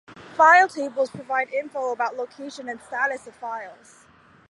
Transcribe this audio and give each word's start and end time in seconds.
File 0.35 0.67
tables 0.67 1.11
provide 1.11 1.49
info 1.53 1.91
about 1.91 2.17
location 2.17 2.67
and 2.69 2.81
status 2.81 3.27
of 3.27 3.35
files. 3.35 4.07